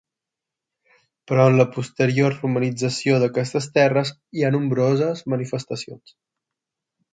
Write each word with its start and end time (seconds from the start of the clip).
Però 1.31 1.43
en 1.49 1.57
la 1.59 1.67
posterior 1.75 2.37
romanització 2.39 3.21
d'aquestes 3.25 3.69
terres 3.77 4.15
hi 4.41 4.47
ha 4.49 4.53
nombroses 4.57 5.25
manifestacions. 5.37 6.19